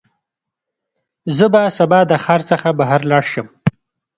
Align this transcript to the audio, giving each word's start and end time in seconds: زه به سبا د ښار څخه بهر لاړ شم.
زه 1.37 1.45
به 1.53 1.61
سبا 1.77 1.99
د 2.09 2.13
ښار 2.23 2.41
څخه 2.49 2.69
بهر 2.79 3.01
لاړ 3.11 3.23
شم. 3.31 3.47